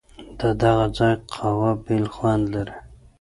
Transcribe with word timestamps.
ددغه 0.39 0.85
ځای 0.97 1.13
قهوه 1.31 1.71
بېل 1.83 2.05
خوند 2.15 2.43
لري. 2.53 2.77